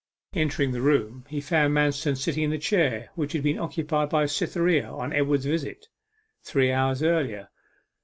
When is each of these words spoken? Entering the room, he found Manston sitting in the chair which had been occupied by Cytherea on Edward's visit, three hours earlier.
Entering 0.33 0.71
the 0.71 0.81
room, 0.81 1.25
he 1.29 1.39
found 1.39 1.75
Manston 1.75 2.17
sitting 2.17 2.41
in 2.43 2.49
the 2.49 2.57
chair 2.57 3.09
which 3.13 3.33
had 3.33 3.43
been 3.43 3.59
occupied 3.59 4.09
by 4.09 4.25
Cytherea 4.25 4.87
on 4.89 5.13
Edward's 5.13 5.45
visit, 5.45 5.89
three 6.41 6.71
hours 6.71 7.03
earlier. 7.03 7.51